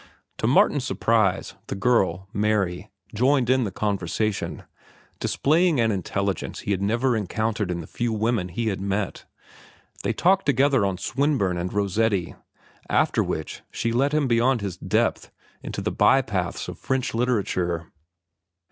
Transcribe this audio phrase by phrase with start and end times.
[0.39, 4.63] To Martin's surprise, the girl, Mary, joined in the conversation,
[5.19, 9.25] displaying an intelligence he had never encountered in the few women he had met.
[10.01, 12.33] They talked together on Swinburne and Rossetti,
[12.89, 15.29] after which she led him beyond his depth
[15.61, 17.91] into the by paths of French literature.